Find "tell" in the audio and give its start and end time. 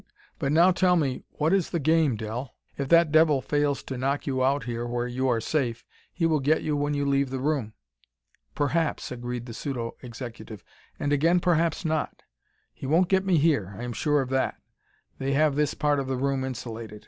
0.71-0.95